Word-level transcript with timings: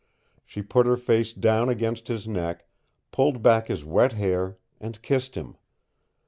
She 0.43 0.63
put 0.63 0.87
her 0.87 0.97
face 0.97 1.31
down 1.31 1.69
against 1.69 2.07
his 2.07 2.27
neck, 2.27 2.65
pulled 3.11 3.43
back 3.43 3.67
his 3.67 3.85
wet 3.85 4.13
hair, 4.13 4.57
and 4.79 4.99
kissed 5.03 5.35
him. 5.35 5.57